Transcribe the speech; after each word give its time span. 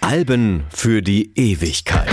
Alben 0.00 0.64
für 0.70 1.02
die 1.02 1.32
Ewigkeit. 1.34 2.08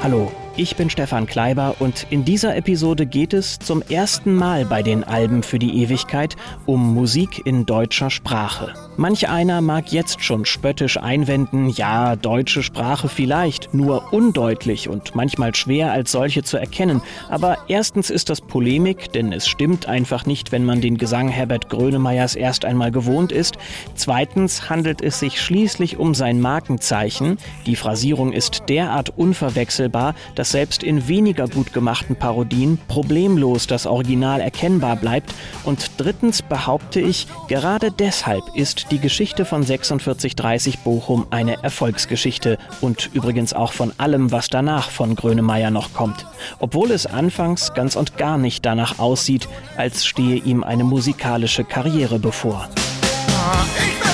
Hallo, 0.00 0.30
ich 0.56 0.76
bin 0.76 0.88
Stefan 0.88 1.26
Kleiber 1.26 1.74
und 1.80 2.06
in 2.10 2.24
dieser 2.24 2.54
Episode 2.54 3.06
geht 3.06 3.34
es 3.34 3.58
zum 3.58 3.82
ersten 3.82 4.36
Mal 4.36 4.64
bei 4.64 4.84
den 4.84 5.02
Alben 5.02 5.42
für 5.42 5.58
die 5.58 5.82
Ewigkeit 5.82 6.36
um 6.66 6.94
Musik 6.94 7.44
in 7.44 7.66
deutscher 7.66 8.10
Sprache. 8.10 8.85
Manch 8.98 9.28
einer 9.28 9.60
mag 9.60 9.92
jetzt 9.92 10.24
schon 10.24 10.46
spöttisch 10.46 10.96
einwenden, 10.96 11.68
ja, 11.68 12.16
deutsche 12.16 12.62
Sprache 12.62 13.10
vielleicht, 13.10 13.74
nur 13.74 14.14
undeutlich 14.14 14.88
und 14.88 15.14
manchmal 15.14 15.54
schwer 15.54 15.92
als 15.92 16.12
solche 16.12 16.42
zu 16.42 16.56
erkennen. 16.56 17.02
Aber 17.28 17.58
erstens 17.68 18.08
ist 18.08 18.30
das 18.30 18.40
Polemik, 18.40 19.12
denn 19.12 19.34
es 19.34 19.48
stimmt 19.48 19.84
einfach 19.84 20.24
nicht, 20.24 20.50
wenn 20.50 20.64
man 20.64 20.80
den 20.80 20.96
Gesang 20.96 21.28
Herbert 21.28 21.68
Grönemeyers 21.68 22.36
erst 22.36 22.64
einmal 22.64 22.90
gewohnt 22.90 23.32
ist. 23.32 23.58
Zweitens 23.96 24.70
handelt 24.70 25.02
es 25.02 25.20
sich 25.20 25.42
schließlich 25.42 25.98
um 25.98 26.14
sein 26.14 26.40
Markenzeichen. 26.40 27.36
Die 27.66 27.76
Phrasierung 27.76 28.32
ist 28.32 28.62
derart 28.70 29.10
unverwechselbar, 29.10 30.14
dass 30.36 30.52
selbst 30.52 30.82
in 30.82 31.06
weniger 31.06 31.48
gut 31.48 31.74
gemachten 31.74 32.16
Parodien 32.16 32.78
problemlos 32.88 33.66
das 33.66 33.86
Original 33.86 34.40
erkennbar 34.40 34.96
bleibt. 34.96 35.34
Und 35.64 35.90
drittens 35.98 36.40
behaupte 36.40 37.00
ich, 37.00 37.26
gerade 37.48 37.90
deshalb 37.90 38.42
ist 38.54 38.85
die 38.90 38.98
Geschichte 38.98 39.44
von 39.44 39.64
4630 39.64 40.80
Bochum 40.80 41.26
eine 41.30 41.62
Erfolgsgeschichte 41.62 42.58
und 42.80 43.10
übrigens 43.12 43.52
auch 43.52 43.72
von 43.72 43.92
allem, 43.98 44.32
was 44.32 44.48
danach 44.48 44.90
von 44.90 45.14
Grönemeyer 45.16 45.70
noch 45.70 45.92
kommt. 45.92 46.26
Obwohl 46.58 46.90
es 46.90 47.06
anfangs 47.06 47.74
ganz 47.74 47.96
und 47.96 48.16
gar 48.16 48.38
nicht 48.38 48.64
danach 48.64 48.98
aussieht, 48.98 49.48
als 49.76 50.06
stehe 50.06 50.36
ihm 50.36 50.64
eine 50.64 50.84
musikalische 50.84 51.64
Karriere 51.64 52.18
bevor. 52.18 52.68
Ich 53.78 54.05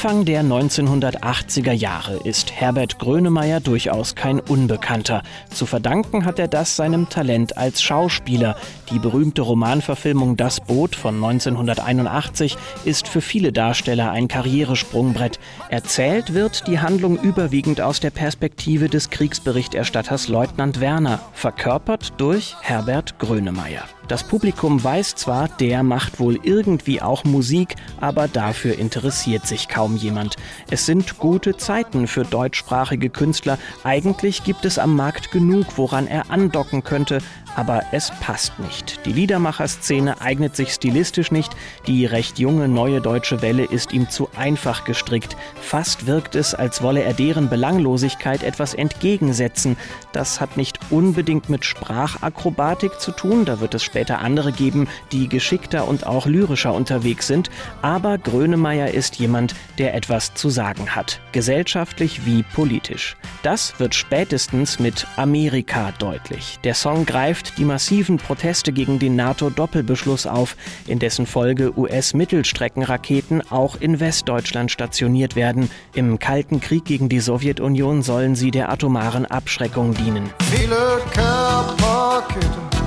Anfang 0.00 0.24
der 0.24 0.44
1980er 0.44 1.72
Jahre 1.72 2.18
ist 2.18 2.52
Herbert 2.52 3.00
Grönemeyer 3.00 3.58
durchaus 3.58 4.14
kein 4.14 4.38
Unbekannter. 4.38 5.24
Zu 5.52 5.66
verdanken 5.66 6.24
hat 6.24 6.38
er 6.38 6.46
das 6.46 6.76
seinem 6.76 7.08
Talent 7.08 7.58
als 7.58 7.82
Schauspieler. 7.82 8.54
Die 8.90 8.98
berühmte 8.98 9.42
Romanverfilmung 9.42 10.36
Das 10.36 10.60
Boot 10.60 10.96
von 10.96 11.16
1981 11.16 12.56
ist 12.84 13.06
für 13.06 13.20
viele 13.20 13.52
Darsteller 13.52 14.10
ein 14.10 14.28
Karrieresprungbrett. 14.28 15.38
Erzählt 15.68 16.32
wird 16.32 16.66
die 16.66 16.80
Handlung 16.80 17.18
überwiegend 17.18 17.82
aus 17.82 18.00
der 18.00 18.10
Perspektive 18.10 18.88
des 18.88 19.10
Kriegsberichterstatters 19.10 20.28
Leutnant 20.28 20.80
Werner, 20.80 21.20
verkörpert 21.34 22.14
durch 22.16 22.56
Herbert 22.62 23.18
Grönemeyer. 23.18 23.84
Das 24.08 24.24
Publikum 24.24 24.82
weiß 24.82 25.16
zwar, 25.16 25.48
der 25.48 25.82
macht 25.82 26.18
wohl 26.18 26.40
irgendwie 26.42 27.02
auch 27.02 27.24
Musik, 27.24 27.76
aber 28.00 28.26
dafür 28.26 28.78
interessiert 28.78 29.46
sich 29.46 29.68
kaum 29.68 29.96
jemand. 29.96 30.36
Es 30.70 30.86
sind 30.86 31.18
gute 31.18 31.58
Zeiten 31.58 32.06
für 32.06 32.22
deutschsprachige 32.22 33.10
Künstler. 33.10 33.58
Eigentlich 33.84 34.44
gibt 34.44 34.64
es 34.64 34.78
am 34.78 34.96
Markt 34.96 35.30
genug, 35.30 35.66
woran 35.76 36.06
er 36.06 36.30
andocken 36.30 36.84
könnte, 36.84 37.18
aber 37.58 37.82
es 37.90 38.12
passt 38.20 38.56
nicht. 38.60 39.04
Die 39.04 39.12
Liedermacherszene 39.12 40.20
eignet 40.20 40.54
sich 40.54 40.72
stilistisch 40.72 41.32
nicht, 41.32 41.56
die 41.88 42.06
recht 42.06 42.38
junge 42.38 42.68
neue 42.68 43.00
deutsche 43.00 43.42
Welle 43.42 43.64
ist 43.64 43.92
ihm 43.92 44.08
zu 44.08 44.28
einfach 44.36 44.84
gestrickt. 44.84 45.36
Fast 45.60 46.06
wirkt 46.06 46.36
es, 46.36 46.54
als 46.54 46.82
wolle 46.82 47.02
er 47.02 47.14
deren 47.14 47.48
Belanglosigkeit 47.48 48.44
etwas 48.44 48.74
entgegensetzen. 48.74 49.76
Das 50.12 50.40
hat 50.40 50.56
nicht 50.56 50.78
unbedingt 50.90 51.48
mit 51.48 51.64
Sprachakrobatik 51.64 53.00
zu 53.00 53.10
tun, 53.10 53.44
da 53.44 53.58
wird 53.58 53.74
es 53.74 53.82
später 53.82 54.20
andere 54.20 54.52
geben, 54.52 54.86
die 55.10 55.28
geschickter 55.28 55.88
und 55.88 56.06
auch 56.06 56.26
lyrischer 56.26 56.72
unterwegs 56.72 57.26
sind, 57.26 57.50
aber 57.82 58.18
Grönemeyer 58.18 58.92
ist 58.94 59.16
jemand, 59.16 59.56
der 59.78 59.94
etwas 59.94 60.32
zu 60.34 60.48
sagen 60.48 60.94
hat, 60.94 61.20
gesellschaftlich 61.32 62.24
wie 62.24 62.44
politisch. 62.54 63.16
Das 63.42 63.80
wird 63.80 63.96
spätestens 63.96 64.78
mit 64.78 65.08
Amerika 65.16 65.92
deutlich. 65.98 66.60
Der 66.62 66.74
Song 66.74 67.04
greift 67.04 67.47
die 67.56 67.64
massiven 67.64 68.16
Proteste 68.18 68.72
gegen 68.72 68.98
den 68.98 69.16
NATO-Doppelbeschluss 69.16 70.26
auf, 70.26 70.56
in 70.86 70.98
dessen 70.98 71.26
Folge 71.26 71.76
US-Mittelstreckenraketen 71.78 73.42
auch 73.50 73.76
in 73.80 74.00
Westdeutschland 74.00 74.70
stationiert 74.70 75.36
werden. 75.36 75.70
Im 75.94 76.18
Kalten 76.18 76.60
Krieg 76.60 76.84
gegen 76.84 77.08
die 77.08 77.20
Sowjetunion 77.20 78.02
sollen 78.02 78.34
sie 78.34 78.50
der 78.50 78.70
atomaren 78.70 79.26
Abschreckung 79.26 79.94
dienen. 79.94 80.30
Viele 80.50 81.00
Care-Pakete 81.12 82.77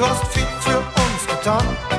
du 0.00 0.06
hast 0.06 0.26
viel 0.32 0.46
für 0.60 0.78
uns 0.78 1.26
getan. 1.26 1.89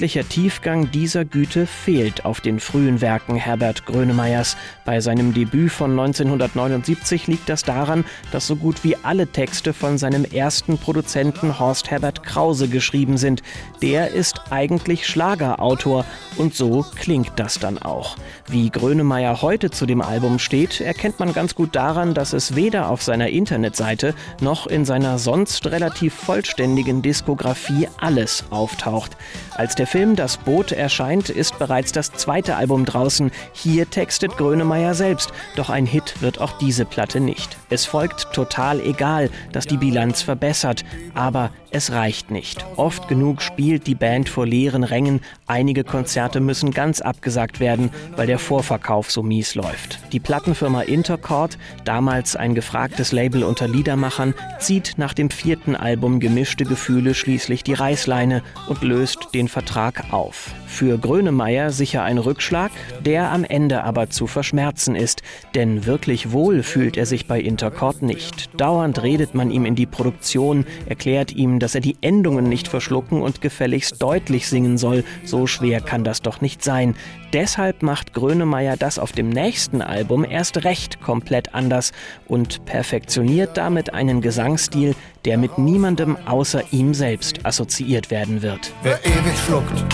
Inhaltlicher 0.00 0.28
Tiefgang 0.28 0.92
dieser 0.92 1.24
Güte 1.24 1.66
fehlt 1.66 2.24
auf 2.24 2.40
den 2.40 2.60
frühen 2.60 3.00
Werken 3.00 3.34
Herbert 3.34 3.84
Grönemeyers. 3.84 4.56
Bei 4.84 5.00
seinem 5.00 5.34
Debüt 5.34 5.72
von 5.72 5.90
1979 5.90 7.26
liegt 7.26 7.48
das 7.48 7.64
daran, 7.64 8.04
dass 8.30 8.46
so 8.46 8.54
gut 8.54 8.84
wie 8.84 8.94
alle 9.02 9.26
Texte 9.26 9.72
von 9.72 9.98
seinem 9.98 10.24
ersten 10.24 10.78
Produzenten 10.78 11.58
Horst 11.58 11.90
Herbert 11.90 12.22
Krause 12.22 12.68
geschrieben 12.68 13.16
sind. 13.16 13.42
Der 13.82 14.12
ist 14.12 14.40
eigentlich 14.50 15.04
Schlagerautor 15.04 16.04
und 16.36 16.54
so 16.54 16.86
klingt 16.94 17.32
das 17.34 17.58
dann 17.58 17.76
auch. 17.76 18.16
Wie 18.46 18.70
Grönemeyer 18.70 19.42
heute 19.42 19.72
zu 19.72 19.84
dem 19.84 20.00
Album 20.00 20.38
steht, 20.38 20.80
erkennt 20.80 21.18
man 21.18 21.32
ganz 21.32 21.56
gut 21.56 21.74
daran, 21.74 22.14
dass 22.14 22.34
es 22.34 22.54
weder 22.54 22.88
auf 22.88 23.02
seiner 23.02 23.30
Internetseite 23.30 24.14
noch 24.40 24.68
in 24.68 24.84
seiner 24.84 25.18
sonst 25.18 25.66
relativ 25.66 26.14
vollständigen 26.14 27.02
Diskografie 27.02 27.88
alles 27.96 28.44
auftaucht. 28.50 29.16
Als 29.56 29.74
der 29.74 29.87
Film 29.88 30.16
Das 30.16 30.36
Boot 30.36 30.70
erscheint, 30.72 31.30
ist 31.30 31.58
bereits 31.58 31.92
das 31.92 32.12
zweite 32.12 32.56
Album 32.56 32.84
draußen. 32.84 33.30
Hier 33.54 33.88
textet 33.88 34.36
Grönemeyer 34.36 34.92
selbst, 34.92 35.32
doch 35.56 35.70
ein 35.70 35.86
Hit 35.86 36.20
wird 36.20 36.42
auch 36.42 36.58
diese 36.58 36.84
Platte 36.84 37.20
nicht. 37.20 37.56
Es 37.70 37.86
folgt 37.86 38.34
total 38.34 38.82
egal, 38.82 39.30
dass 39.50 39.64
die 39.64 39.78
Bilanz 39.78 40.20
verbessert, 40.20 40.84
aber 41.14 41.52
es 41.70 41.92
reicht 41.92 42.30
nicht. 42.30 42.64
Oft 42.76 43.08
genug 43.08 43.42
spielt 43.42 43.86
die 43.86 43.94
Band 43.94 44.28
vor 44.28 44.46
leeren 44.46 44.84
Rängen, 44.84 45.20
einige 45.46 45.84
Konzerte 45.84 46.40
müssen 46.40 46.70
ganz 46.70 47.00
abgesagt 47.00 47.60
werden, 47.60 47.90
weil 48.16 48.26
der 48.26 48.38
Vorverkauf 48.38 49.10
so 49.10 49.22
mies 49.22 49.54
läuft. 49.54 49.98
Die 50.12 50.20
Plattenfirma 50.20 50.82
Intercord, 50.82 51.58
damals 51.84 52.36
ein 52.36 52.54
gefragtes 52.54 53.12
Label 53.12 53.44
unter 53.44 53.68
Liedermachern, 53.68 54.34
zieht 54.58 54.94
nach 54.96 55.14
dem 55.14 55.30
vierten 55.30 55.76
Album 55.76 56.20
Gemischte 56.20 56.64
Gefühle 56.64 57.14
schließlich 57.14 57.64
die 57.64 57.74
Reißleine 57.74 58.42
und 58.68 58.82
löst 58.82 59.28
den 59.34 59.48
Vertrag 59.48 60.12
auf. 60.12 60.52
Für 60.66 60.98
Grönemeyer 60.98 61.70
sicher 61.70 62.04
ein 62.04 62.18
Rückschlag, 62.18 62.70
der 63.00 63.32
am 63.32 63.42
Ende 63.42 63.84
aber 63.84 64.10
zu 64.10 64.26
verschmerzen 64.26 64.94
ist. 64.94 65.22
Denn 65.54 65.86
wirklich 65.86 66.30
wohl 66.30 66.62
fühlt 66.62 66.96
er 66.96 67.06
sich 67.06 67.26
bei 67.26 67.40
Intercord 67.40 68.02
nicht. 68.02 68.50
Dauernd 68.60 69.02
redet 69.02 69.34
man 69.34 69.50
ihm 69.50 69.64
in 69.64 69.74
die 69.74 69.86
Produktion, 69.86 70.66
erklärt 70.86 71.32
ihm, 71.32 71.57
dass 71.60 71.74
er 71.74 71.80
die 71.80 71.96
Endungen 72.00 72.48
nicht 72.48 72.68
verschlucken 72.68 73.22
und 73.22 73.40
gefälligst 73.40 74.02
deutlich 74.02 74.48
singen 74.48 74.78
soll. 74.78 75.04
So 75.24 75.46
schwer 75.46 75.80
kann 75.80 76.04
das 76.04 76.22
doch 76.22 76.40
nicht 76.40 76.62
sein. 76.62 76.94
Deshalb 77.32 77.82
macht 77.82 78.14
Grönemeyer 78.14 78.76
das 78.76 78.98
auf 78.98 79.12
dem 79.12 79.28
nächsten 79.28 79.82
Album 79.82 80.24
erst 80.24 80.64
recht 80.64 81.00
komplett 81.00 81.54
anders 81.54 81.92
und 82.26 82.64
perfektioniert 82.64 83.56
damit 83.56 83.92
einen 83.92 84.20
Gesangsstil, 84.20 84.94
der 85.24 85.38
mit 85.38 85.58
niemandem 85.58 86.16
außer 86.26 86.62
ihm 86.72 86.94
selbst 86.94 87.44
assoziiert 87.44 88.10
werden 88.10 88.42
wird. 88.42 88.72
Wer 88.82 89.04
ewig 89.04 89.38
schluckt, 89.46 89.84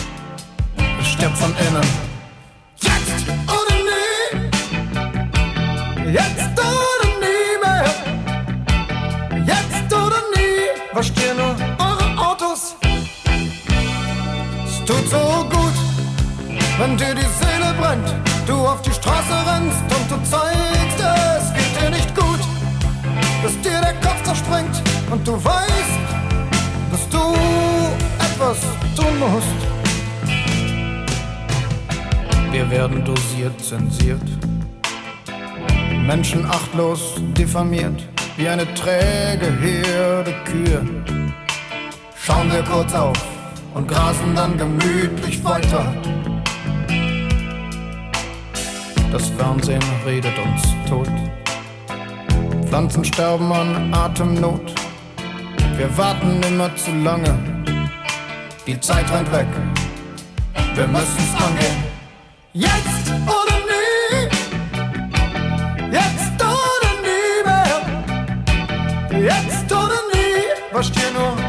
stirbt 1.02 1.37
von 1.37 1.52
innen. 1.69 2.13
Tut 14.87 15.09
so 15.09 15.47
gut, 15.51 15.75
wenn 16.79 16.97
dir 16.97 17.15
die 17.15 17.29
Seele 17.41 17.75
brennt, 17.81 18.15
du 18.47 18.55
auf 18.55 18.83
die 18.83 18.93
Straße 18.93 19.35
rennst 19.47 19.83
und 19.83 20.11
du 20.11 20.17
zeigst, 20.29 20.99
es 21.01 21.55
geht 21.55 21.83
dir 21.83 21.91
nicht 21.91 22.15
gut, 22.15 22.41
dass 23.43 23.53
dir 23.61 23.81
der 23.81 23.95
Kopf 23.95 24.23
zerspringt 24.25 24.83
und 25.11 25.27
du 25.27 25.33
weißt, 25.33 26.01
dass 26.91 27.09
du 27.09 27.35
etwas 28.19 28.61
tun 28.97 29.19
musst. 29.19 29.61
Wir 32.53 32.71
werden 32.71 33.05
dosiert, 33.05 33.59
zensiert, 33.65 34.29
Menschen 36.07 36.45
achtlos 36.47 37.15
diffamiert, 37.37 38.07
wie 38.37 38.49
eine 38.49 38.73
träge 38.75 39.51
Herde 39.61 40.35
Kühe. 40.45 40.87
Schauen 42.17 42.53
wir 42.53 42.63
kurz 42.63 42.95
auf 42.95 43.34
und 43.75 43.88
grasen 43.88 44.35
dann 44.35 44.56
gemütlich 44.56 45.44
weiter. 45.44 45.93
Das 49.12 49.29
Fernsehen 49.31 49.82
redet 50.06 50.35
uns 50.38 50.62
tot. 50.88 51.11
Pflanzen 52.67 53.05
sterben 53.05 53.53
an 53.53 53.93
Atemnot. 53.93 54.75
Wir 55.76 55.97
warten 55.97 56.41
immer 56.43 56.75
zu 56.76 56.93
lange. 56.93 57.37
Die 58.67 58.81
Zeit 58.81 59.11
rennt 59.12 59.31
weg. 59.32 59.47
Wir 60.75 60.87
müssen's 60.88 61.35
angehen. 61.47 61.85
Jetzt 62.53 63.12
oder 63.26 63.59
nie. 63.71 64.29
Jetzt 65.93 66.43
oder 66.43 66.93
nie 67.06 67.44
mehr. 67.44 67.81
Jetzt 69.21 69.71
oder 69.71 70.00
nie. 70.12 70.73
Was 70.73 70.87
stehen 70.88 71.12
nur? 71.15 71.44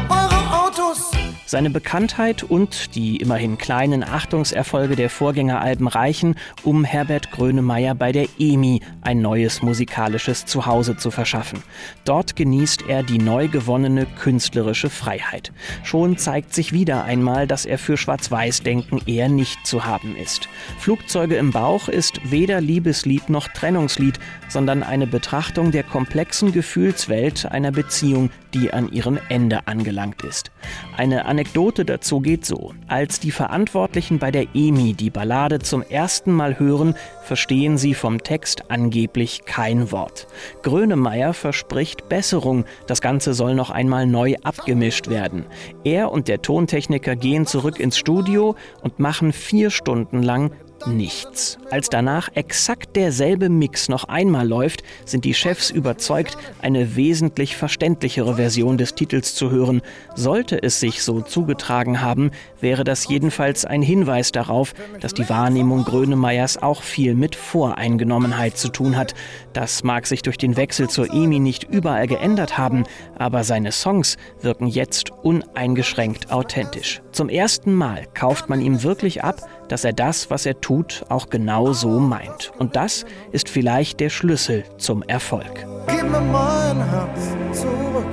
Seine 1.48 1.70
Bekanntheit 1.70 2.42
und 2.42 2.96
die 2.96 3.18
immerhin 3.18 3.56
kleinen 3.56 4.02
Achtungserfolge 4.02 4.96
der 4.96 5.08
Vorgängeralben 5.08 5.86
reichen, 5.86 6.34
um 6.64 6.82
Herbert 6.82 7.30
Grönemeyer 7.30 7.94
bei 7.94 8.10
der 8.10 8.26
EMI 8.40 8.80
ein 9.02 9.20
neues 9.20 9.62
musikalisches 9.62 10.44
Zuhause 10.44 10.96
zu 10.96 11.12
verschaffen. 11.12 11.62
Dort 12.04 12.34
genießt 12.34 12.88
er 12.88 13.04
die 13.04 13.18
neu 13.18 13.46
gewonnene 13.46 14.06
künstlerische 14.06 14.90
Freiheit. 14.90 15.52
Schon 15.84 16.18
zeigt 16.18 16.52
sich 16.52 16.72
wieder 16.72 17.04
einmal, 17.04 17.46
dass 17.46 17.64
er 17.64 17.78
für 17.78 17.96
Schwarz-Weiß-Denken 17.96 19.02
eher 19.06 19.28
nicht 19.28 19.64
zu 19.64 19.84
haben 19.84 20.16
ist. 20.16 20.48
Flugzeuge 20.80 21.36
im 21.36 21.52
Bauch 21.52 21.88
ist 21.88 22.18
weder 22.28 22.60
Liebeslied 22.60 23.30
noch 23.30 23.46
Trennungslied, 23.46 24.18
sondern 24.48 24.82
eine 24.82 25.06
Betrachtung 25.06 25.70
der 25.70 25.84
komplexen 25.84 26.50
Gefühlswelt 26.50 27.46
einer 27.46 27.70
Beziehung, 27.70 28.30
die 28.54 28.72
an 28.72 28.90
ihrem 28.92 29.18
Ende 29.28 29.66
angelangt 29.66 30.22
ist. 30.22 30.50
Eine 30.96 31.26
Anekdote 31.26 31.84
dazu 31.84 32.20
geht 32.20 32.44
so. 32.44 32.72
Als 32.88 33.20
die 33.20 33.30
Verantwortlichen 33.30 34.18
bei 34.18 34.30
der 34.30 34.54
EMI 34.54 34.94
die 34.94 35.10
Ballade 35.10 35.58
zum 35.58 35.82
ersten 35.82 36.32
Mal 36.32 36.58
hören, 36.58 36.94
verstehen 37.22 37.78
sie 37.78 37.94
vom 37.94 38.22
Text 38.22 38.70
angeblich 38.70 39.44
kein 39.44 39.90
Wort. 39.92 40.26
Grönemeyer 40.62 41.34
verspricht 41.34 42.08
Besserung, 42.08 42.64
das 42.86 43.00
Ganze 43.00 43.34
soll 43.34 43.54
noch 43.54 43.70
einmal 43.70 44.06
neu 44.06 44.36
abgemischt 44.42 45.08
werden. 45.08 45.46
Er 45.84 46.12
und 46.12 46.28
der 46.28 46.42
Tontechniker 46.42 47.16
gehen 47.16 47.46
zurück 47.46 47.80
ins 47.80 47.98
Studio 47.98 48.56
und 48.82 48.98
machen 48.98 49.32
vier 49.32 49.70
Stunden 49.70 50.22
lang 50.22 50.52
nichts. 50.86 51.58
Als 51.70 51.88
danach 51.90 52.28
exakt 52.34 52.96
derselbe 52.96 53.48
Mix 53.48 53.88
noch 53.88 54.04
einmal 54.04 54.46
läuft, 54.46 54.82
sind 55.04 55.24
die 55.24 55.34
Chefs 55.34 55.70
überzeugt, 55.70 56.36
eine 56.62 56.96
wesentlich 56.96 57.56
verständlichere 57.56 58.36
Version 58.36 58.78
des 58.78 58.94
Titels 58.94 59.34
zu 59.34 59.50
hören. 59.50 59.82
Sollte 60.14 60.62
es 60.62 60.80
sich 60.80 61.02
so 61.02 61.20
zugetragen 61.20 62.00
haben, 62.00 62.30
wäre 62.60 62.84
das 62.84 63.08
jedenfalls 63.08 63.64
ein 63.64 63.82
Hinweis 63.82 64.32
darauf, 64.32 64.74
dass 65.00 65.14
die 65.14 65.28
Wahrnehmung 65.28 65.84
Grönemeyers 65.84 66.62
auch 66.62 66.82
viel 66.82 67.14
mit 67.14 67.36
Voreingenommenheit 67.36 68.56
zu 68.56 68.68
tun 68.68 68.96
hat. 68.96 69.14
Das 69.52 69.82
mag 69.84 70.06
sich 70.06 70.22
durch 70.22 70.38
den 70.38 70.56
Wechsel 70.56 70.88
zur 70.88 71.12
EMI 71.12 71.38
nicht 71.38 71.64
überall 71.64 72.06
geändert 72.06 72.58
haben, 72.58 72.84
aber 73.18 73.44
seine 73.44 73.72
Songs 73.72 74.16
wirken 74.40 74.66
jetzt 74.66 75.10
uneingeschränkt 75.22 76.30
authentisch. 76.30 77.02
Zum 77.12 77.28
ersten 77.28 77.74
Mal 77.74 78.04
kauft 78.14 78.48
man 78.48 78.60
ihm 78.60 78.82
wirklich 78.82 79.24
ab, 79.24 79.36
dass 79.68 79.84
er 79.84 79.92
das, 79.92 80.30
was 80.30 80.46
er 80.46 80.60
tut, 80.60 81.04
auch 81.08 81.28
genau 81.28 81.72
so 81.72 82.00
meint. 82.00 82.52
Und 82.58 82.76
das 82.76 83.04
ist 83.32 83.48
vielleicht 83.48 84.00
der 84.00 84.10
Schlüssel 84.10 84.64
zum 84.78 85.02
Erfolg. 85.02 85.66
Gib 85.86 86.02
mir 86.02 86.20
mein 86.20 86.76
Herz 86.88 87.60
zurück. 87.60 88.06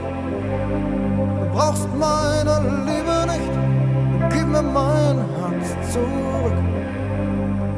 Du 1.40 1.46
brauchst 1.54 1.88
meine 1.98 2.60
Liebe 2.86 3.34
nicht. 3.34 4.34
Gib 4.34 4.48
mir 4.48 4.62
mein 4.62 5.18
Herz 5.38 5.94
zurück. 5.94 6.54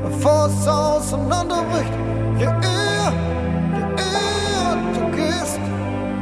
Bevor 0.03 0.47
es 0.47 0.67
auseinanderbricht, 0.67 1.93
je 2.37 2.45
eher, 2.45 3.13
je 3.73 3.83
eher 4.03 4.77
du 4.93 5.15
gehst, 5.15 5.59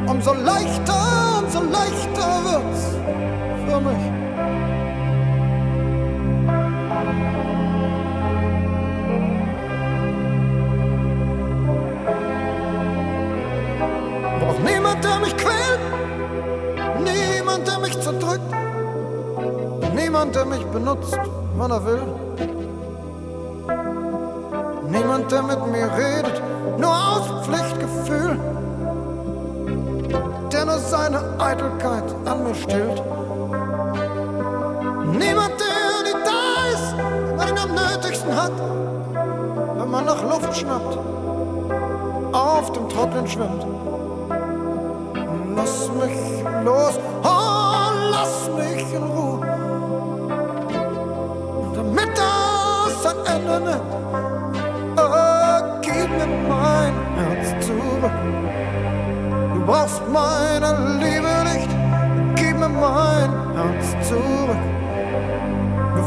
umso 0.08 0.34
leichter, 0.34 1.44
umso 1.44 1.62
leichter 1.62 2.44
wird's 2.46 2.84
für 3.68 3.82
mich. 3.82 4.23
Niemand, 14.66 15.04
der 15.04 15.20
mich 15.20 15.36
quält, 15.38 15.80
niemand, 17.04 17.68
der 17.68 17.80
mich 17.80 18.00
zerdrückt, 18.00 18.54
niemand, 19.96 20.36
der 20.36 20.46
mich 20.46 20.64
benutzt, 20.68 21.18
wann 21.58 21.72
er 21.72 21.86
will. 21.86 22.02
Niemand, 24.90 25.32
der 25.32 25.44
mit 25.44 25.68
mir 25.68 25.90
redet, 25.98 26.42
nur 26.78 26.92
aus 26.94 27.46
Pflichtgefühl, 27.46 28.40
der 30.52 30.66
nur 30.66 30.78
seine 30.78 31.20
Eitelkeit 31.40 32.16
an 32.26 32.44
mir 32.44 32.56
stillt. 32.56 33.02
Niemand, 35.12 35.54
der 35.60 35.73
nötigsten 38.24 38.36
hat, 38.36 38.52
wenn 39.78 39.92
man 39.92 40.06
nach 40.06 40.22
Luft 40.24 40.56
schnappt, 40.56 40.98
auf 42.32 42.72
dem 42.72 42.90
Trocknen 42.90 43.28
schwimmt. 43.28 43.66
Lass 45.56 45.90
mich 45.90 46.44
los, 46.64 47.00
oh, 47.24 48.10
lass 48.12 48.50
mich 48.56 48.94
in 48.94 49.04
Ruhe. 49.04 49.40
Damit 51.76 52.10
das 52.18 53.06
ein 53.06 53.36
Ende 53.36 53.60
nimmt, 53.60 53.94
oh, 54.98 55.80
gib 55.82 56.10
mir 56.10 56.28
mein 56.50 56.94
Herz 57.16 57.66
zurück. 57.66 58.18
Du 59.54 59.66
brauchst 59.66 60.02
meine 60.12 61.00
Liebe 61.00 61.34
nicht, 61.54 61.70
gib 62.36 62.58
mir 62.60 62.70
mein 62.70 63.30
Herz 63.56 64.08
zurück. 64.08 64.73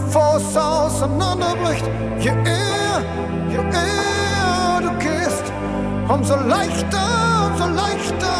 Es 0.09 0.57
auseinanderbricht, 0.57 1.85
je 2.19 2.31
eher, 2.31 3.03
je 3.49 3.57
eher 3.57 4.81
du 4.81 4.91
gehst, 4.99 5.45
umso 6.09 6.37
leichter, 6.37 7.51
umso 7.51 7.67
leichter 7.67 8.33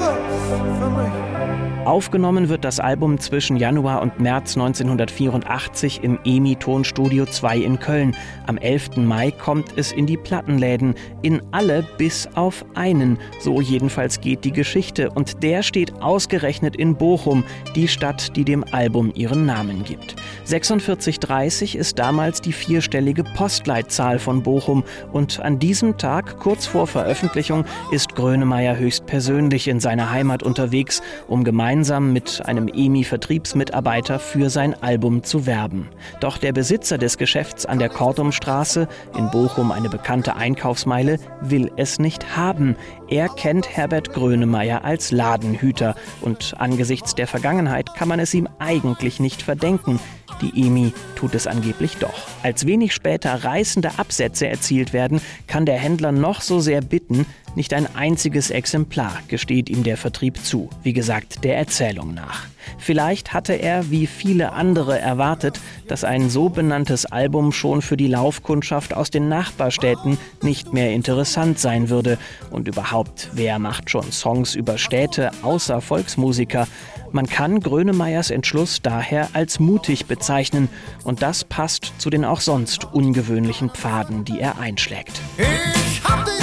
wird's 0.00 0.78
für 0.78 0.90
mich. 0.90 1.39
Aufgenommen 1.86 2.50
wird 2.50 2.66
das 2.66 2.78
Album 2.78 3.18
zwischen 3.18 3.56
Januar 3.56 4.02
und 4.02 4.20
März 4.20 4.54
1984 4.54 6.04
im 6.04 6.18
EMI 6.26 6.56
Tonstudio 6.56 7.24
2 7.24 7.56
in 7.56 7.80
Köln. 7.80 8.14
Am 8.46 8.58
11. 8.58 8.98
Mai 8.98 9.30
kommt 9.30 9.78
es 9.78 9.90
in 9.90 10.04
die 10.04 10.18
Plattenläden, 10.18 10.94
in 11.22 11.40
alle 11.52 11.82
bis 11.96 12.28
auf 12.34 12.66
einen. 12.74 13.18
So 13.40 13.62
jedenfalls 13.62 14.20
geht 14.20 14.44
die 14.44 14.52
Geschichte 14.52 15.10
und 15.10 15.42
der 15.42 15.62
steht 15.62 16.02
ausgerechnet 16.02 16.76
in 16.76 16.96
Bochum, 16.96 17.44
die 17.74 17.88
Stadt, 17.88 18.36
die 18.36 18.44
dem 18.44 18.62
Album 18.72 19.10
ihren 19.14 19.46
Namen 19.46 19.82
gibt. 19.82 20.16
4630 20.44 21.76
ist 21.76 21.98
damals 21.98 22.42
die 22.42 22.52
vierstellige 22.52 23.24
Postleitzahl 23.24 24.18
von 24.18 24.42
Bochum 24.42 24.84
und 25.12 25.40
an 25.40 25.58
diesem 25.58 25.96
Tag, 25.96 26.38
kurz 26.40 26.66
vor 26.66 26.86
Veröffentlichung, 26.86 27.64
ist 27.90 28.14
Grönemeyer 28.14 28.76
höchstpersönlich 28.76 29.66
in 29.66 29.80
seiner 29.80 30.10
Heimat 30.10 30.42
unterwegs, 30.42 31.02
um 31.26 31.42
gemeinsam 31.42 31.69
mit 32.12 32.44
einem 32.46 32.66
EMI-Vertriebsmitarbeiter 32.66 34.18
für 34.18 34.50
sein 34.50 34.74
Album 34.82 35.22
zu 35.22 35.46
werben. 35.46 35.88
Doch 36.18 36.36
der 36.36 36.52
Besitzer 36.52 36.98
des 36.98 37.16
Geschäfts 37.16 37.64
an 37.64 37.78
der 37.78 37.88
Kortumstraße, 37.88 38.88
in 39.16 39.30
Bochum 39.30 39.70
eine 39.70 39.88
bekannte 39.88 40.34
Einkaufsmeile, 40.34 41.18
will 41.40 41.70
es 41.76 42.00
nicht 42.00 42.36
haben. 42.36 42.74
Er 43.08 43.28
kennt 43.28 43.76
Herbert 43.76 44.12
Grönemeyer 44.12 44.84
als 44.84 45.12
Ladenhüter 45.12 45.94
und 46.20 46.54
angesichts 46.58 47.14
der 47.14 47.28
Vergangenheit 47.28 47.94
kann 47.94 48.08
man 48.08 48.18
es 48.18 48.34
ihm 48.34 48.48
eigentlich 48.58 49.20
nicht 49.20 49.42
verdenken. 49.42 50.00
Die 50.40 50.66
EMI 50.66 50.92
tut 51.16 51.34
es 51.34 51.46
angeblich 51.46 51.96
doch. 51.98 52.28
Als 52.42 52.66
wenig 52.66 52.94
später 52.94 53.44
reißende 53.44 53.98
Absätze 53.98 54.48
erzielt 54.48 54.92
werden, 54.92 55.20
kann 55.46 55.66
der 55.66 55.78
Händler 55.78 56.12
noch 56.12 56.40
so 56.40 56.60
sehr 56.60 56.80
bitten, 56.80 57.26
nicht 57.56 57.74
ein 57.74 57.94
einziges 57.96 58.50
Exemplar 58.50 59.12
gesteht 59.26 59.68
ihm 59.68 59.82
der 59.82 59.96
Vertrieb 59.96 60.38
zu, 60.38 60.70
wie 60.84 60.92
gesagt, 60.92 61.42
der 61.42 61.56
Erzählung 61.56 62.14
nach. 62.14 62.46
Vielleicht 62.78 63.32
hatte 63.32 63.54
er, 63.54 63.90
wie 63.90 64.06
viele 64.06 64.52
andere, 64.52 64.98
erwartet, 64.98 65.60
dass 65.88 66.04
ein 66.04 66.30
so 66.30 66.48
benanntes 66.48 67.06
Album 67.06 67.50
schon 67.50 67.82
für 67.82 67.96
die 67.96 68.06
Laufkundschaft 68.06 68.94
aus 68.94 69.10
den 69.10 69.28
Nachbarstädten 69.28 70.16
nicht 70.42 70.72
mehr 70.72 70.92
interessant 70.92 71.58
sein 71.58 71.88
würde. 71.88 72.18
Und 72.50 72.68
überhaupt, 72.68 73.30
wer 73.32 73.58
macht 73.58 73.90
schon 73.90 74.12
Songs 74.12 74.54
über 74.54 74.78
Städte 74.78 75.30
außer 75.42 75.80
Volksmusiker? 75.80 76.68
Man 77.12 77.26
kann 77.26 77.60
Grönemeyers 77.60 78.30
Entschluss 78.30 78.82
daher 78.82 79.30
als 79.32 79.58
mutig 79.58 80.06
bezeichnen. 80.06 80.68
Und 81.04 81.22
das 81.22 81.44
passt 81.44 81.92
zu 81.98 82.10
den 82.10 82.24
auch 82.24 82.40
sonst 82.40 82.92
ungewöhnlichen 82.92 83.70
Pfaden, 83.70 84.24
die 84.24 84.40
er 84.40 84.58
einschlägt. 84.58 85.20
Ich 85.36 86.02
hab 86.04 86.24
dich 86.24 86.39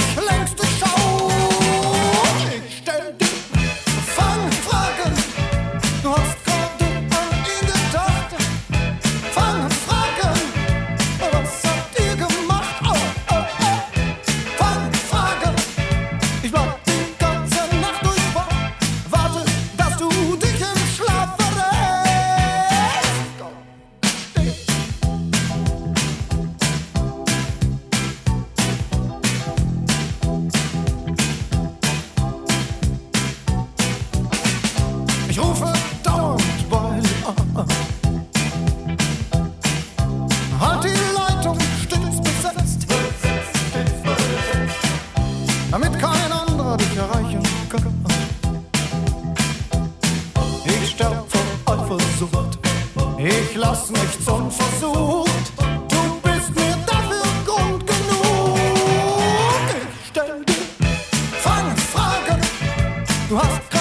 du 63.38 63.77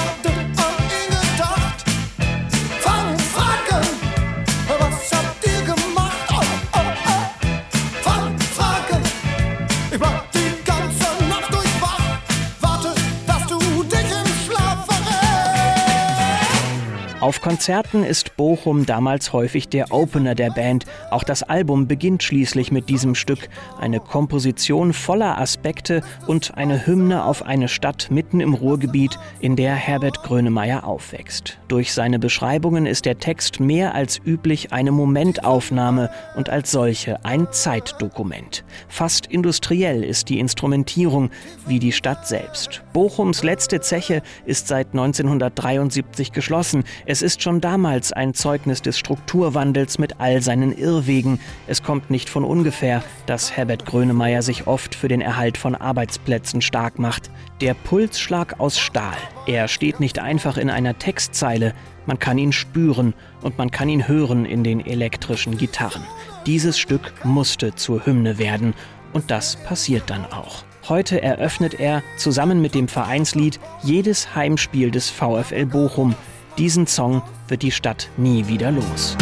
Auf 17.26 17.40
Konzerten 17.40 18.04
ist 18.04 18.36
Bochum 18.36 18.86
damals 18.86 19.32
häufig 19.32 19.68
der 19.68 19.92
Opener 19.92 20.36
der 20.36 20.50
Band. 20.50 20.84
Auch 21.10 21.24
das 21.24 21.42
Album 21.42 21.88
beginnt 21.88 22.22
schließlich 22.22 22.70
mit 22.70 22.88
diesem 22.88 23.16
Stück. 23.16 23.48
Eine 23.80 23.98
Komposition 23.98 24.92
voller 24.92 25.36
Aspekte 25.36 26.02
und 26.28 26.56
eine 26.56 26.86
Hymne 26.86 27.24
auf 27.24 27.42
eine 27.44 27.66
Stadt 27.66 28.12
mitten 28.12 28.38
im 28.38 28.54
Ruhrgebiet, 28.54 29.18
in 29.40 29.56
der 29.56 29.74
Herbert 29.74 30.22
Grönemeyer 30.22 30.84
aufwächst. 30.84 31.58
Durch 31.66 31.92
seine 31.92 32.20
Beschreibungen 32.20 32.86
ist 32.86 33.06
der 33.06 33.18
Text 33.18 33.58
mehr 33.58 33.96
als 33.96 34.20
üblich 34.24 34.72
eine 34.72 34.92
Momentaufnahme 34.92 36.10
und 36.36 36.48
als 36.48 36.70
solche 36.70 37.24
ein 37.24 37.48
Zeitdokument. 37.50 38.64
Fast 38.86 39.26
industriell 39.26 40.04
ist 40.04 40.28
die 40.28 40.38
Instrumentierung 40.38 41.30
wie 41.66 41.80
die 41.80 41.90
Stadt 41.90 42.28
selbst. 42.28 42.84
Bochums 42.92 43.42
letzte 43.42 43.80
Zeche 43.80 44.22
ist 44.44 44.68
seit 44.68 44.92
1973 44.92 46.30
geschlossen. 46.30 46.84
Es 47.04 47.15
ist 47.22 47.42
schon 47.42 47.60
damals 47.60 48.12
ein 48.12 48.34
Zeugnis 48.34 48.82
des 48.82 48.98
Strukturwandels 48.98 49.98
mit 49.98 50.20
all 50.20 50.42
seinen 50.42 50.72
Irrwegen. 50.72 51.38
Es 51.66 51.82
kommt 51.82 52.10
nicht 52.10 52.28
von 52.28 52.44
ungefähr, 52.44 53.02
dass 53.26 53.56
Herbert 53.56 53.86
Grönemeyer 53.86 54.42
sich 54.42 54.66
oft 54.66 54.94
für 54.94 55.08
den 55.08 55.20
Erhalt 55.20 55.58
von 55.58 55.74
Arbeitsplätzen 55.74 56.62
stark 56.62 56.98
macht. 56.98 57.30
Der 57.60 57.74
Pulsschlag 57.74 58.60
aus 58.60 58.78
Stahl. 58.78 59.16
Er 59.46 59.68
steht 59.68 60.00
nicht 60.00 60.18
einfach 60.18 60.56
in 60.56 60.70
einer 60.70 60.98
Textzeile. 60.98 61.74
Man 62.06 62.18
kann 62.18 62.38
ihn 62.38 62.52
spüren 62.52 63.14
und 63.42 63.58
man 63.58 63.70
kann 63.70 63.88
ihn 63.88 64.08
hören 64.08 64.44
in 64.44 64.64
den 64.64 64.84
elektrischen 64.84 65.58
Gitarren. 65.58 66.04
Dieses 66.46 66.78
Stück 66.78 67.12
musste 67.24 67.74
zur 67.74 68.06
Hymne 68.06 68.38
werden 68.38 68.74
und 69.12 69.30
das 69.30 69.56
passiert 69.56 70.10
dann 70.10 70.24
auch. 70.24 70.64
Heute 70.88 71.20
eröffnet 71.20 71.80
er 71.80 72.04
zusammen 72.16 72.62
mit 72.62 72.76
dem 72.76 72.86
Vereinslied 72.86 73.58
jedes 73.82 74.36
Heimspiel 74.36 74.92
des 74.92 75.10
VfL 75.10 75.66
Bochum. 75.66 76.14
Diesen 76.58 76.86
Song 76.86 77.20
wird 77.48 77.62
die 77.62 77.70
Stadt 77.70 78.08
nie 78.16 78.46
wieder 78.46 78.70
los. 78.70 79.14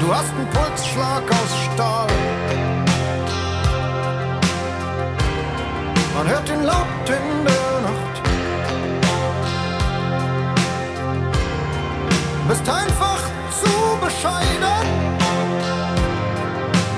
Du 0.00 0.14
hast 0.14 0.30
einen 0.30 0.48
Pulsschlag 0.48 1.22
aus 1.30 1.74
Stahl. 1.74 2.06
Man 6.14 6.28
hört 6.28 6.48
ihn 6.48 6.64
laut 6.64 6.86
in 7.08 7.44
der 7.44 7.80
Nacht. 7.82 8.22
Bist 12.48 12.66
einfach 12.66 13.20
zu 13.60 13.98
bescheiden. 14.00 14.86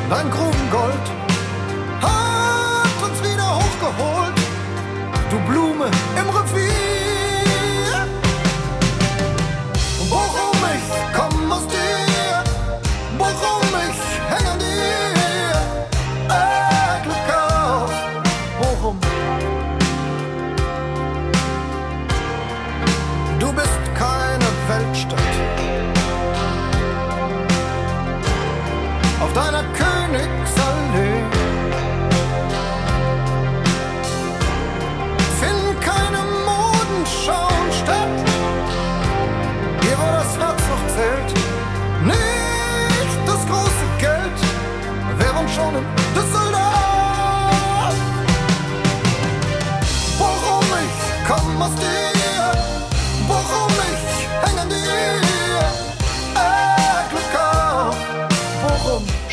Dein 0.09 0.31
Grubengold 0.31 1.07
hat 2.01 3.11
uns 3.11 3.21
wieder 3.23 3.57
hochgeholt. 3.57 4.18
Du 5.31 5.39
Blume 5.41 5.91
im 6.17 6.29
Revier. 6.31 8.07
Bochum, 10.09 10.57
ich 10.75 10.89
komm 11.15 11.53
aus 11.53 11.67
dir. 11.67 12.45
Bochum, 13.19 13.69
ich 13.89 14.01
häng 14.31 14.47
an 14.47 14.59
dir. 14.59 15.53
Äh, 16.31 17.03
Glück 17.03 17.29
auf, 17.37 17.93
Bochum. 18.59 18.99
Du 23.39 23.53
bist 23.53 23.81
keine 23.95 24.47
Weltstadt. 24.69 25.28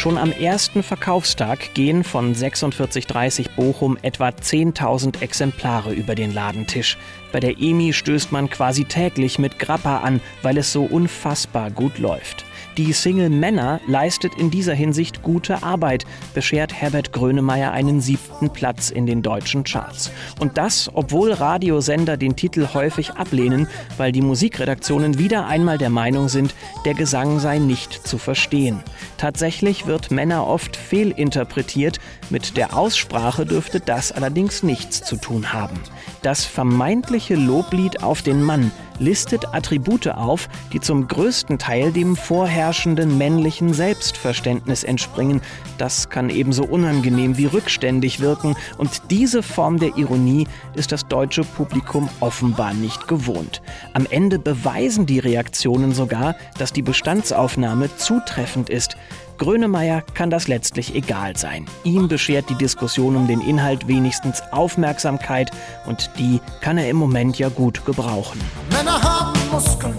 Schon 0.05 0.19
am 0.19 0.31
ersten 0.31 0.83
Verkaufstag 0.83 1.74
gehen 1.74 2.03
von 2.03 2.35
4630 2.35 3.55
Bochum 3.55 3.97
etwa 4.03 4.27
10.000 4.27 5.19
Exemplare 5.24 5.93
über 5.93 6.13
den 6.13 6.31
Ladentisch. 6.31 7.00
Bei 7.31 7.39
der 7.39 7.59
EMI 7.59 7.91
stößt 7.91 8.31
man 8.31 8.51
quasi 8.51 8.85
täglich 8.85 9.39
mit 9.39 9.57
Grappa 9.57 10.01
an, 10.01 10.21
weil 10.43 10.59
es 10.59 10.71
so 10.71 10.83
unfassbar 10.83 11.71
gut 11.71 11.97
läuft. 11.97 12.45
Die 12.77 12.91
Single 12.91 13.29
Männer 13.29 13.79
leistet 13.88 14.36
in 14.36 14.51
dieser 14.51 14.74
Hinsicht 14.74 15.22
gute 15.22 15.63
Arbeit, 15.63 16.03
beschert 16.34 16.74
Herbert 16.74 17.13
Grönemeyer 17.13 17.72
einen 17.72 18.01
siebten 18.01 18.50
Platz 18.50 18.89
in 18.89 19.05
den 19.05 19.22
deutschen 19.22 19.63
Charts. 19.63 20.12
Und 20.41 20.58
das, 20.58 20.91
obwohl 20.94 21.32
Radiosender 21.32 22.17
den 22.17 22.36
Titel 22.36 22.67
häufig 22.74 23.12
ablehnen, 23.12 23.67
weil 23.96 24.12
die 24.12 24.22
Musikredaktionen 24.22 25.17
wieder 25.17 25.48
einmal 25.48 25.77
der 25.77 25.89
Meinung 25.89 26.27
sind, 26.27 26.53
der 26.84 26.96
Gesang 26.96 27.39
sei 27.39 27.60
nicht 27.60 27.94
zu 28.05 28.17
verstehen. 28.17 28.84
Tatsächlich 29.17 29.88
wird 29.88 30.12
Männer 30.12 30.46
oft 30.46 30.75
fehlinterpretiert, 30.75 32.01
mit 32.29 32.58
der 32.58 32.75
Aussprache 32.75 33.46
dürfte 33.46 33.79
das 33.79 34.12
allerdings 34.12 34.63
nichts 34.63 35.01
zu 35.01 35.15
tun 35.15 35.53
haben. 35.53 35.79
Das 36.24 36.44
vermeintliche 36.44 37.36
Loblied 37.36 38.03
auf 38.03 38.22
den 38.22 38.44
Mann 38.44 38.72
listet 38.99 39.53
Attribute 39.53 40.07
auf, 40.07 40.47
die 40.73 40.79
zum 40.79 41.07
größten 41.07 41.57
Teil 41.57 41.91
dem 41.91 42.15
vorherrschenden 42.15 43.17
männlichen 43.17 43.73
Selbstverständnis 43.73 44.83
entspringen. 44.83 45.41
Das 45.77 46.09
kann 46.09 46.29
ebenso 46.29 46.63
unangenehm 46.63 47.37
wie 47.37 47.45
rückständig 47.45 48.19
wirken 48.19 48.55
und 48.77 49.11
diese 49.11 49.43
Form 49.43 49.79
der 49.79 49.97
Ironie 49.97 50.47
ist 50.73 50.91
das 50.91 51.07
deutsche 51.07 51.43
Publikum 51.43 52.09
offenbar 52.19 52.73
nicht 52.73 53.07
gewohnt. 53.07 53.61
Am 53.93 54.05
Ende 54.09 54.39
beweisen 54.39 55.05
die 55.05 55.19
Reaktionen 55.19 55.93
sogar, 55.93 56.35
dass 56.57 56.73
die 56.73 56.81
Bestandsaufnahme 56.81 57.95
zutreffend 57.97 58.69
ist. 58.69 58.97
Grönemeyer 59.38 60.01
kann 60.13 60.30
das 60.30 60.48
letztlich 60.48 60.96
egal 60.96 61.36
sein. 61.36 61.65
Ihm 61.84 62.08
beschert 62.08 62.50
die 62.50 62.56
Diskussion 62.56 63.15
um 63.15 63.27
den 63.27 63.42
Inhalt 63.42 63.88
wenigstens 63.88 64.42
Aufmerksamkeit 64.51 65.51
und 65.86 66.10
die 66.18 66.39
kann 66.62 66.77
er 66.77 66.89
im 66.89 66.98
Moment 66.98 67.38
ja 67.38 67.50
gut 67.50 67.86
gebrauchen. 67.86 68.39
Männer 68.72 69.01
haben 69.01 69.39
Muskeln, 69.51 69.96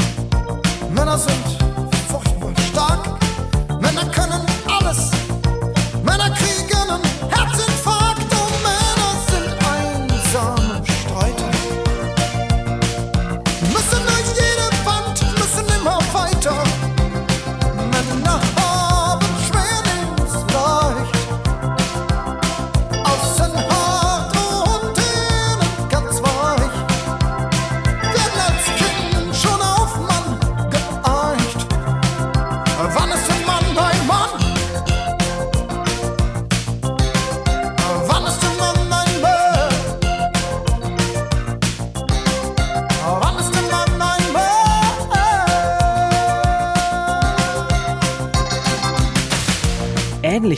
Männer 0.94 1.18
sind 1.18 1.65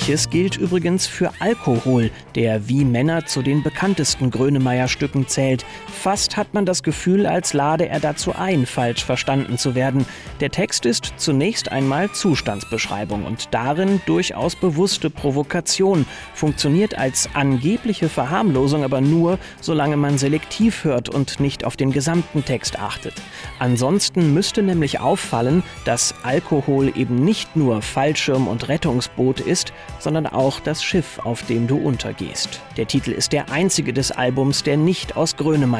Ähnliches 0.08 0.30
gilt 0.30 0.56
übrigens 0.56 1.06
für 1.06 1.30
Alkohol, 1.38 2.10
der 2.34 2.66
wie 2.66 2.86
Männer 2.86 3.26
zu 3.26 3.42
den 3.42 3.62
bekanntesten 3.62 4.30
Grönemeyer-Stücken 4.30 5.28
zählt. 5.28 5.66
Fast 5.98 6.36
hat 6.36 6.54
man 6.54 6.64
das 6.64 6.84
Gefühl, 6.84 7.26
als 7.26 7.54
lade 7.54 7.88
er 7.88 7.98
dazu 7.98 8.32
ein, 8.32 8.66
falsch 8.66 9.04
verstanden 9.04 9.58
zu 9.58 9.74
werden. 9.74 10.06
Der 10.38 10.50
Text 10.50 10.86
ist 10.86 11.12
zunächst 11.16 11.72
einmal 11.72 12.12
Zustandsbeschreibung 12.12 13.24
und 13.24 13.48
darin 13.50 14.00
durchaus 14.06 14.54
bewusste 14.54 15.10
Provokation, 15.10 16.06
funktioniert 16.34 16.96
als 16.96 17.28
angebliche 17.34 18.08
Verharmlosung 18.08 18.84
aber 18.84 19.00
nur, 19.00 19.40
solange 19.60 19.96
man 19.96 20.18
selektiv 20.18 20.84
hört 20.84 21.08
und 21.08 21.40
nicht 21.40 21.64
auf 21.64 21.76
den 21.76 21.90
gesamten 21.90 22.44
Text 22.44 22.78
achtet. 22.78 23.14
Ansonsten 23.58 24.32
müsste 24.32 24.62
nämlich 24.62 25.00
auffallen, 25.00 25.64
dass 25.84 26.14
Alkohol 26.22 26.92
eben 26.96 27.24
nicht 27.24 27.56
nur 27.56 27.82
Fallschirm 27.82 28.46
und 28.46 28.68
Rettungsboot 28.68 29.40
ist, 29.40 29.72
sondern 29.98 30.28
auch 30.28 30.60
das 30.60 30.84
Schiff, 30.84 31.18
auf 31.24 31.42
dem 31.42 31.66
du 31.66 31.76
untergehst. 31.76 32.60
Der 32.76 32.86
Titel 32.86 33.10
ist 33.10 33.32
der 33.32 33.50
einzige 33.50 33.92
des 33.92 34.12
Albums, 34.12 34.62
der 34.62 34.76
nicht 34.76 35.16
aus 35.16 35.36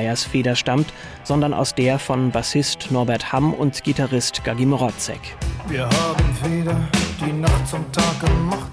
Grönemeyers 0.08 0.24
Feder 0.24 0.56
stammt, 0.56 0.92
sondern 1.24 1.52
aus 1.52 1.74
der 1.74 1.98
von 1.98 2.30
Bassist 2.30 2.90
Norbert 2.90 3.32
Hamm 3.32 3.52
und 3.52 3.84
Gitarrist 3.84 4.42
Gagi 4.42 4.64
Mrotzek. 4.64 5.20
Wir 5.68 5.84
haben 5.84 6.56
wieder 6.56 6.76
die 7.20 7.32
Nacht 7.32 7.68
zum 7.68 7.84
Tag 7.92 8.20
gemacht. 8.20 8.72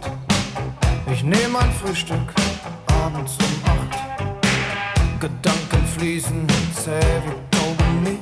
Ich 1.12 1.24
nehme 1.24 1.60
ein 1.60 1.72
Frühstück 1.72 2.34
abends 3.04 3.38
um 3.38 3.70
acht. 3.70 5.20
Gedanken 5.20 5.86
fließen 5.98 6.48
zäh 6.74 6.92
wie 7.26 7.58
Kaugummi. 7.58 8.20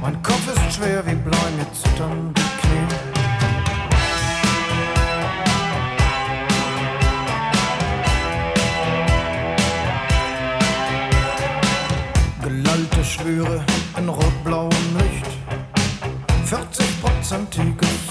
Mein 0.00 0.22
Kopf 0.22 0.46
ist 0.46 0.76
schwer 0.76 1.04
wie 1.06 1.14
Blei, 1.14 1.50
mir 1.56 1.66
zittern 1.72 2.32
Schwüre 13.16 13.64
in 13.96 14.08
rot-blauem 14.10 14.70
Licht. 14.98 15.26
40-prozentiges 16.44 18.04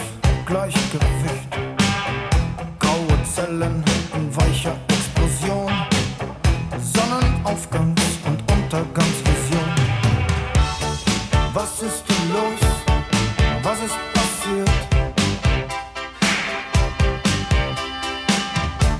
Gleichgewicht. 0.47 1.51
Graue 2.79 3.23
Zellen 3.23 3.83
in 4.15 4.35
weicher 4.35 4.75
Explosion. 4.87 5.71
Sonnenaufgangs- 6.81 8.17
und 8.25 8.51
Untergangsvision. 8.51 9.69
Was 11.53 11.83
ist 11.83 12.03
denn 12.09 12.33
los? 12.33 12.61
Was 13.61 13.79
ist 13.83 13.97
passiert? 14.15 14.69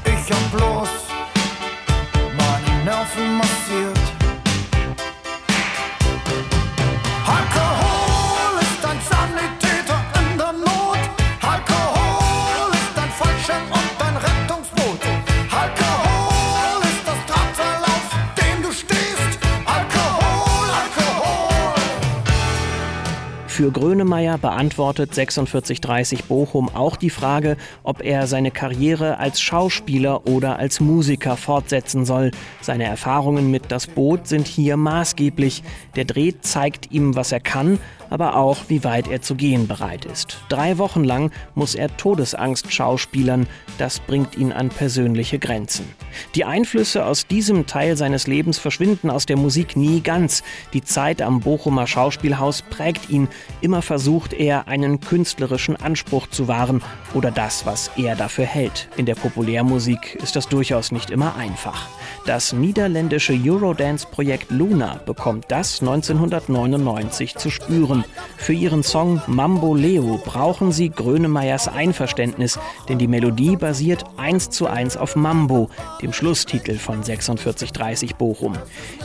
Ich 0.06 0.32
hab 0.32 0.52
bloß 0.52 0.89
meine 2.38 2.84
Nerven 2.84 3.38
massiert. 3.38 3.94
Für 23.65 23.71
Grönemeyer 23.71 24.38
beantwortet 24.38 25.15
4630 25.15 26.25
Bochum 26.25 26.69
auch 26.69 26.97
die 26.97 27.10
Frage, 27.10 27.58
ob 27.82 28.04
er 28.04 28.28
seine 28.28 28.51
Karriere 28.51 29.17
als 29.17 29.41
Schauspieler 29.41 30.28
oder 30.28 30.60
als 30.60 30.80
Musiker 30.80 31.36
fortsetzen 31.36 32.06
soll. 32.06 32.30
Seine 32.62 32.84
Erfahrungen 32.84 33.49
mit 33.49 33.71
Das 33.71 33.88
Boot 33.88 34.28
sind 34.28 34.45
hier 34.45 34.78
maßgeblich. 34.78 35.63
Der 35.95 36.06
Dreh 36.06 36.34
zeigt 36.41 36.91
ihm, 36.91 37.15
was 37.15 37.32
er 37.32 37.39
kann, 37.39 37.80
aber 38.10 38.36
auch, 38.36 38.58
wie 38.68 38.84
weit 38.84 39.08
er 39.08 39.22
zu 39.22 39.36
gehen 39.36 39.68
bereit 39.68 40.06
ist. 40.06 40.38
Drei 40.50 40.78
Wochen 40.78 41.04
lang 41.04 41.32
muss 41.54 41.76
er 41.76 41.96
Todesangst 41.96 42.74
schauspielern. 42.74 43.48
Das 43.78 44.00
bringt 44.00 44.38
ihn 44.38 44.52
an 44.52 44.70
persönliche 44.70 45.39
Grenzen. 45.39 45.86
Die 46.34 46.46
Einflüsse 46.46 47.06
aus 47.06 47.28
diesem 47.28 47.65
Teil 47.65 47.98
seines 47.98 48.28
Lebens 48.28 48.58
verschwinden 48.58 49.10
aus 49.10 49.26
der 49.26 49.38
Musik 49.38 49.76
nie 49.76 50.02
ganz. 50.02 50.44
Die 50.74 50.84
Zeit 50.84 51.22
am 51.22 51.41
Bochumer 51.41 51.88
Schauspielhaus 51.88 52.62
prägt 52.62 53.10
ihn. 53.10 53.28
Immer 53.62 53.82
versucht 53.82 54.34
er, 54.34 54.68
einen 54.68 55.00
künstlerischen 55.00 55.76
Anspruch 55.76 56.28
zu 56.28 56.48
wahren 56.48 56.82
oder 57.13 57.32
das, 57.32 57.65
was 57.65 57.91
er 57.98 58.15
dafür 58.15 58.46
hält. 58.46 58.89
In 58.98 59.06
der 59.06 59.15
Populärmusik 59.15 60.15
ist 60.15 60.36
das 60.36 60.48
durchaus 60.48 60.91
nicht 60.91 61.10
immer 61.10 61.36
einfach. 61.36 61.88
Das 62.26 62.54
niederländische 62.54 63.34
Eurodance-Projekt 63.34 64.50
Luna 64.50 65.00
bekommt 65.06 65.46
das 65.50 65.80
1999 65.82 67.36
zu 67.36 67.52
spüren. 67.52 67.94
Hören. 67.95 68.05
Für 68.38 68.53
ihren 68.53 68.84
Song 68.84 69.21
Mambo 69.25 69.73
Leo 69.73 70.19
brauchen 70.23 70.71
sie 70.71 70.89
Grönemeyers 70.89 71.67
Einverständnis, 71.67 72.60
denn 72.88 72.99
die 72.99 73.08
Melodie 73.08 73.55
basiert 73.55 74.03
eins 74.17 74.49
zu 74.51 74.67
eins 74.67 74.97
auf 74.97 75.15
Mambo, 75.15 75.69
dem 76.01 76.13
Schlusstitel 76.13 76.77
von 76.77 77.03
4630 77.03 78.15
Bochum. 78.17 78.53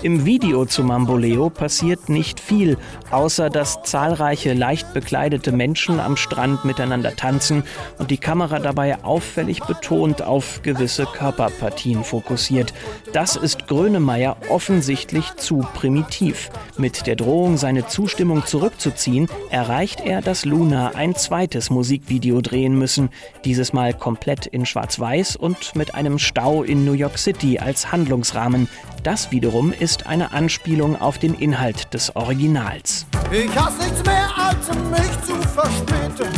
Im 0.03 0.27
Video 0.27 0.67
zu 0.67 0.83
Mambo 0.83 1.17
Leo 1.17 1.49
passiert 1.49 2.11
nicht 2.11 2.39
viel, 2.39 2.77
außer 3.11 3.49
dass 3.49 3.83
zahlreiche 3.83 4.53
leicht 4.53 4.93
bekleidete 4.93 5.53
Menschen 5.53 6.01
am 6.01 6.17
Strand 6.17 6.65
miteinander 6.67 7.17
tanzen 7.17 7.63
und 7.99 8.11
die 8.11 8.19
Kamera 8.19 8.59
dabei 8.59 9.03
auffällig 9.03 9.61
betont 9.61 10.21
auf 10.21 10.61
gewisse 10.63 11.07
Körperpartien 11.07 12.05
fokussiert. 12.05 12.75
Das 13.13 13.37
ist 13.37 13.69
Grönemeyer 13.69 14.37
offensichtlich 14.51 15.35
zu 15.37 15.65
primitiv. 15.75 16.51
Mit 16.77 17.07
der 17.07 17.17
Drohung, 17.17 17.57
seine 17.57 17.87
Zustimmung 17.87 18.45
zurückzuziehen, 18.81 19.29
erreicht 19.51 20.01
er, 20.01 20.23
dass 20.23 20.45
Luna 20.45 20.93
ein 20.95 21.15
zweites 21.15 21.71
Musikvideo 21.71 22.41
drehen 22.41 22.79
müssen, 22.79 23.11
dieses 23.45 23.73
Mal 23.73 23.95
komplett 23.95 24.47
in 24.47 24.67
Schwarz-Weiß 24.67 25.37
und 25.37 25.77
mit 25.77 25.95
einem 25.95 26.19
Stau 26.19 26.63
in 26.63 26.85
New 26.85 26.93
York 26.93 27.19
City 27.19 27.59
als 27.59 27.93
Handlungsrahmen. 27.93 28.69
Das 29.03 29.31
wiederum 29.31 29.73
ist 29.73 30.07
eine 30.07 30.33
Anspielung 30.33 31.01
auf 31.01 31.19
den 31.19 31.35
Inhalt 31.35 31.93
des 31.95 32.15
Originals. 32.17 33.07
Ich 33.31 33.55
hasse 33.57 33.83
nichts 33.83 34.05
mehr, 34.05 34.29
als 34.37 34.69
mich 34.69 35.27
zu 35.27 35.35
verspäten. 35.49 36.33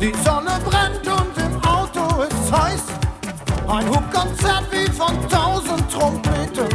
Die 0.00 0.12
Sonne 0.24 0.58
brennt 0.64 1.06
und 1.06 1.38
im 1.38 1.64
Auto 1.64 2.22
ist 2.22 2.52
heiß. 2.52 2.82
Ein 3.66 3.88
Hubkonzert 3.88 4.64
wie 4.70 4.90
von 4.90 5.14
tausend 5.28 5.90
Trompeten. 5.92 6.68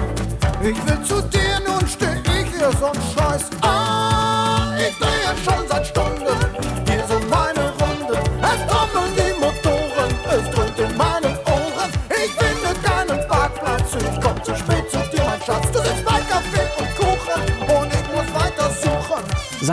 Ich 0.62 0.78
will 0.88 1.04
zu 1.04 1.22
dir, 1.24 1.60
nun 1.68 1.88
steh 1.88 2.06
ich 2.40 2.58
hier 2.58 2.72
so 2.80 2.92
Scheiß. 3.16 3.50
Ah, 3.62 3.83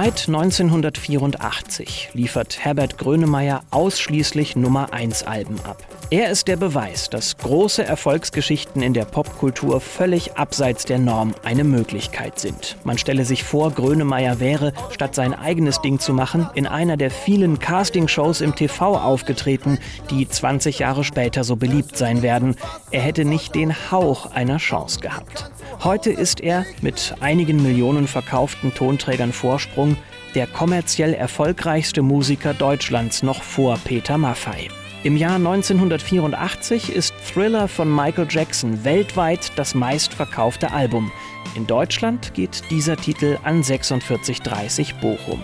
Seit 0.03 0.29
1984 0.29 2.13
liefert 2.15 2.65
Herbert 2.65 2.97
Grönemeyer 2.97 3.65
ausschließlich 3.71 4.57
Nummer 4.57 4.95
1 4.95 5.25
Alben 5.25 5.61
ab. 5.61 5.77
Er 6.13 6.29
ist 6.29 6.49
der 6.49 6.57
Beweis, 6.57 7.09
dass 7.09 7.37
große 7.37 7.85
Erfolgsgeschichten 7.85 8.83
in 8.83 8.95
der 8.95 9.05
Popkultur 9.05 9.81
völlig 9.81 10.37
abseits 10.37 10.85
der 10.85 10.99
Norm 10.99 11.37
eine 11.45 11.63
Möglichkeit 11.63 12.41
sind. 12.41 12.77
Man 12.83 12.99
stelle 12.99 13.25
sich 13.25 13.45
vor, 13.45 13.71
Grönemeyer 13.71 14.41
wäre, 14.41 14.73
statt 14.91 15.15
sein 15.15 15.35
eigenes 15.35 15.81
Ding 15.83 16.01
zu 16.01 16.13
machen, 16.13 16.51
in 16.55 16.67
einer 16.67 16.97
der 16.97 17.13
vielen 17.13 17.61
Castingshows 17.61 18.41
im 18.41 18.57
TV 18.57 18.99
aufgetreten, 18.99 19.79
die 20.11 20.29
20 20.29 20.81
Jahre 20.81 21.05
später 21.05 21.45
so 21.45 21.55
beliebt 21.55 21.97
sein 21.97 22.23
werden. 22.23 22.57
Er 22.91 23.03
hätte 23.03 23.25
nicht 23.25 23.55
den 23.55 23.73
Hauch 23.93 24.33
einer 24.33 24.57
Chance 24.57 24.99
gehabt. 24.99 25.49
Heute 25.85 26.11
ist 26.11 26.41
er 26.41 26.67
mit 26.81 27.15
einigen 27.21 27.63
Millionen 27.63 28.09
verkauften 28.09 28.75
Tonträgern 28.75 29.33
Vorsprung 29.33 29.97
der 30.35 30.49
kommerziell 30.49 31.15
erfolgreichste 31.15 32.03
Musiker 32.03 32.53
Deutschlands 32.53 33.23
noch 33.23 33.43
vor 33.43 33.79
Peter 33.85 34.19
Maffay. 34.19 34.71
Im 35.03 35.17
Jahr 35.17 35.37
1984 35.37 36.95
ist 36.95 37.15
Thriller 37.25 37.69
von 37.69 37.91
Michael 37.91 38.27
Jackson 38.29 38.85
weltweit 38.85 39.51
das 39.57 39.75
meistverkaufte 39.75 40.73
Album. 40.73 41.11
In 41.55 41.67
Deutschland 41.67 42.35
geht 42.35 42.63
dieser 42.69 42.99
Titel 42.99 43.39
an 43.43 43.65
4630 43.65 44.97
Bochum. 44.97 45.41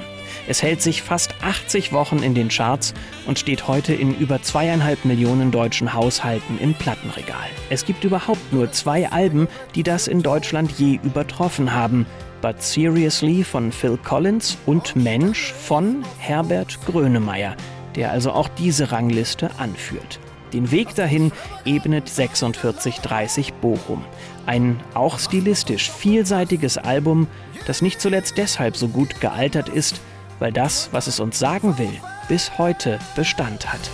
Es 0.47 0.63
hält 0.63 0.83
sich 0.83 1.01
fast 1.01 1.35
80 1.41 1.95
Wochen 1.95 2.19
in 2.19 2.35
den 2.35 2.49
Charts 2.49 2.93
und 3.27 3.39
steht 3.39 3.67
heute 3.67 3.95
in 3.95 4.15
über 4.19 4.43
zweieinhalb 4.43 5.07
Millionen 5.07 5.51
deutschen 5.53 5.95
Haushalten 5.95 6.59
im 6.59 6.75
Plattenregal. 6.75 7.49
Es 7.71 7.87
gibt 7.87 8.05
überhaupt 8.05 8.53
nur 8.53 8.73
zwei 8.73 9.11
Alben, 9.11 9.49
die 9.75 9.83
das 9.83 10.07
in 10.07 10.23
Deutschland 10.23 10.71
je 10.73 11.01
übertroffen 11.03 11.73
haben. 11.73 12.05
But 12.43 12.63
Seriously 12.63 13.43
von 13.43 13.73
Phil 13.73 13.97
Collins 13.97 14.59
und 14.67 14.95
Mensch 14.97 15.55
von 15.55 16.05
Herbert 16.19 16.79
Grönemeyer 16.85 17.57
der 17.97 18.13
also 18.13 18.33
auch 18.33 18.49
diese 18.49 18.93
Rangliste 18.93 19.51
anführt. 19.59 20.21
Den 20.53 20.71
Weg 20.71 20.95
dahin 20.95 21.33
ebnet 21.65 22.09
4630 22.09 23.55
Bochum. 23.55 24.05
Ein 24.47 24.81
auch 24.95 25.19
stilistisch 25.19 25.91
vielseitiges 25.91 26.79
Album, 26.79 27.27
das 27.67 27.83
nicht 27.83 28.01
zuletzt 28.01 28.39
deshalb 28.39 28.77
so 28.77 28.89
gut 28.89 29.21
gealtert 29.21 29.69
ist, 29.69 30.01
weil 30.39 30.53
das, 30.53 30.91
was 30.93 31.09
es 31.09 31.19
uns 31.19 31.39
sagen 31.39 31.79
will, 31.79 31.93
bis 32.29 32.59
heute 32.59 32.99
Bestand 33.17 33.73
hat. 33.73 33.91